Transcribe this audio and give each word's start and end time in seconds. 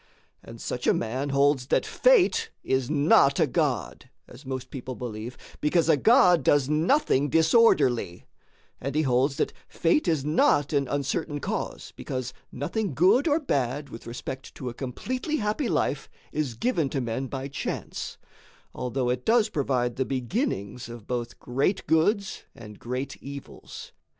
[note] 0.41 0.49
And 0.49 0.59
such 0.59 0.87
a 0.87 0.95
man 0.95 1.29
holds 1.29 1.67
that 1.67 1.85
Fate 1.85 2.49
is 2.63 2.89
not 2.89 3.39
a 3.39 3.45
god 3.45 4.09
(as 4.27 4.47
most 4.47 4.71
people 4.71 4.95
believe) 4.95 5.37
because 5.61 5.87
a 5.89 5.95
god 5.95 6.41
does 6.41 6.67
nothing 6.67 7.29
disorderly, 7.29 8.25
and 8.79 8.95
he 8.95 9.03
holds 9.03 9.37
that 9.37 9.53
Fate 9.67 10.07
is 10.07 10.25
not 10.25 10.73
an 10.73 10.87
uncertain 10.87 11.39
cause 11.39 11.93
because 11.95 12.33
nothing 12.51 12.95
good 12.95 13.27
or 13.27 13.39
bad 13.39 13.89
with 13.89 14.07
respect 14.07 14.55
to 14.55 14.69
a 14.69 14.73
completely 14.73 15.35
happy 15.35 15.69
life 15.69 16.09
is 16.31 16.55
given 16.55 16.89
to 16.89 16.99
men 16.99 17.27
by 17.27 17.47
chance, 17.47 18.17
although 18.73 19.09
it 19.11 19.23
does 19.23 19.49
provide 19.49 19.97
the 19.97 20.03
beginnings 20.03 20.89
of 20.89 21.05
both 21.05 21.37
great 21.37 21.85
goods 21.85 22.45
and 22.55 22.79
great 22.79 23.17
evils. 23.17 23.91